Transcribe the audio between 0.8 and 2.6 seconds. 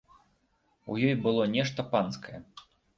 У ёй было нешта панскае.